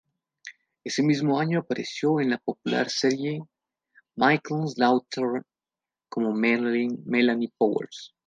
[0.83, 3.39] Ese mismo año apareció en la popular serie
[4.15, 5.45] Mcleod's Daughters
[6.09, 8.15] como Melanie Powers.